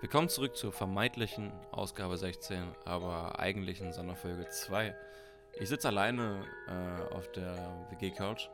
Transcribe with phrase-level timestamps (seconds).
[0.00, 4.94] Willkommen zurück zur vermeintlichen Ausgabe 16, aber eigentlichen Sonderfolge 2.
[5.60, 8.48] Ich sitze alleine äh, auf der WG-Couch.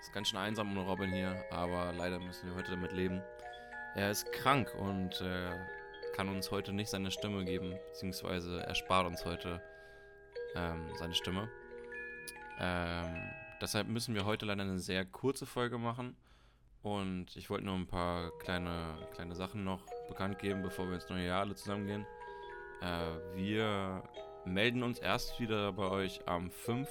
[0.00, 3.22] Ist ganz schön einsam ohne Robin hier, aber leider müssen wir heute damit leben.
[3.94, 5.50] Er ist krank und äh,
[6.16, 9.62] kann uns heute nicht seine Stimme geben, beziehungsweise er spart uns heute
[10.56, 11.48] ähm, seine Stimme.
[12.58, 16.16] Ähm, deshalb müssen wir heute leider eine sehr kurze Folge machen.
[16.82, 21.08] Und ich wollte nur ein paar kleine, kleine Sachen noch bekannt geben, bevor wir ins
[21.08, 22.06] neue Jahr alle zusammengehen.
[22.80, 24.02] Äh, wir
[24.44, 26.88] melden uns erst wieder bei euch am 5.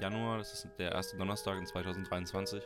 [0.00, 2.62] Januar, das ist der erste Donnerstag in 2023.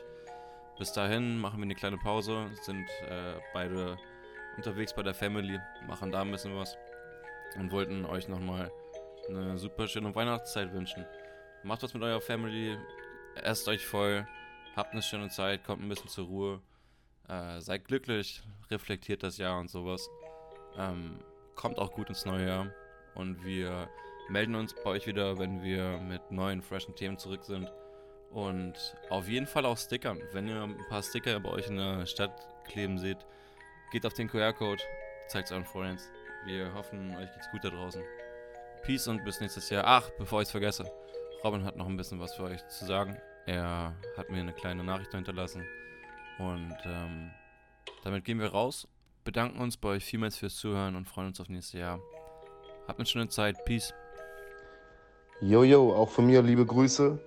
[0.78, 3.96] Bis dahin machen wir eine kleine Pause, sind äh, beide
[4.56, 6.76] unterwegs bei der Family, machen da ein bisschen was
[7.56, 8.70] und wollten euch nochmal
[9.28, 11.06] eine super schöne Weihnachtszeit wünschen.
[11.62, 12.76] Macht was mit eurer Family,
[13.36, 14.26] esst euch voll,
[14.76, 16.60] habt eine schöne Zeit, kommt ein bisschen zur Ruhe,
[17.28, 20.08] äh, seid glücklich, reflektiert das Jahr und sowas.
[20.76, 21.18] Ähm,
[21.54, 22.66] kommt auch gut ins neue Jahr
[23.14, 23.88] und wir
[24.28, 27.70] melden uns bei euch wieder, wenn wir mit neuen, freshen Themen zurück sind.
[28.30, 30.20] Und auf jeden Fall auch Stickern.
[30.32, 33.18] Wenn ihr ein paar Sticker bei euch in der Stadt kleben seht,
[33.92, 34.82] geht auf den QR-Code,
[35.28, 36.02] zeigt es euren Freunden.
[36.44, 38.02] Wir hoffen, euch geht's gut da draußen.
[38.82, 39.84] Peace und bis nächstes Jahr.
[39.86, 40.84] Ach, bevor ich es vergesse,
[41.44, 43.16] Robin hat noch ein bisschen was für euch zu sagen.
[43.46, 45.64] Er hat mir eine kleine Nachricht hinterlassen.
[46.38, 47.30] Und ähm,
[48.02, 48.88] damit gehen wir raus,
[49.24, 52.00] bedanken uns bei euch vielmals fürs Zuhören und freuen uns auf nächstes Jahr.
[52.86, 53.64] Habt eine schöne Zeit.
[53.64, 53.94] Peace.
[55.40, 57.18] Jojo, auch von mir liebe Grüße.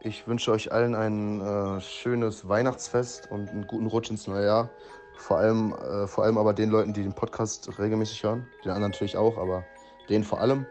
[0.00, 4.70] Ich wünsche euch allen ein äh, schönes Weihnachtsfest und einen guten Rutsch ins neue Jahr.
[5.16, 8.46] Vor allem, äh, vor allem aber den Leuten, die den Podcast regelmäßig hören.
[8.64, 9.64] Den anderen natürlich auch, aber
[10.08, 10.66] den vor allem.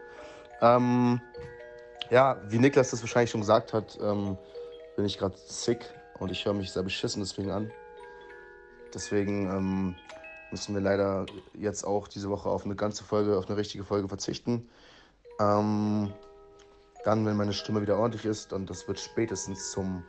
[0.60, 1.20] Ähm,
[2.10, 4.36] ja, wie Niklas das wahrscheinlich schon gesagt hat, ähm,
[4.96, 5.84] bin ich gerade sick
[6.18, 7.70] und ich höre mich sehr beschissen deswegen an.
[8.92, 9.94] Deswegen ähm,
[10.50, 14.08] müssen wir leider jetzt auch diese Woche auf eine ganze Folge, auf eine richtige Folge
[14.08, 14.68] verzichten.
[15.40, 16.12] Ähm,
[17.04, 20.04] dann, wenn meine Stimme wieder ordentlich ist, und das wird spätestens zum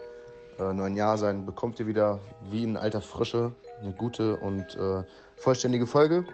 [0.60, 5.04] äh, neuen Jahr sein, bekommt ihr wieder wie in alter Frische eine gute und äh,
[5.36, 6.26] vollständige Folge.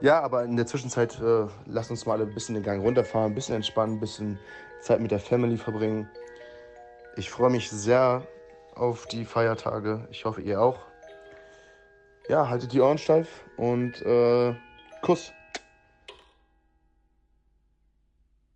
[0.00, 3.34] Ja, aber in der Zwischenzeit äh, lasst uns mal ein bisschen den Gang runterfahren, ein
[3.34, 4.38] bisschen entspannen, ein bisschen
[4.80, 6.08] Zeit mit der Family verbringen.
[7.16, 8.26] Ich freue mich sehr
[8.74, 10.06] auf die Feiertage.
[10.10, 10.78] Ich hoffe, ihr auch.
[12.28, 14.54] Ja, haltet die Ohren steif und äh,
[15.02, 15.32] Kuss.